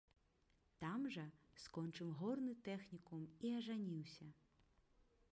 Там 0.83 1.01
жа 1.15 1.25
скончыў 1.63 2.07
горны 2.21 2.55
тэхнікум 2.69 3.27
і 3.49 3.51
ажаніўся. 3.59 4.27